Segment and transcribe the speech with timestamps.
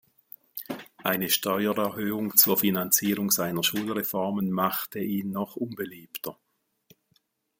[1.03, 6.39] Eine Steuererhöhung zur Finanzierung seiner Schulreformen machte ihn noch unbeliebter.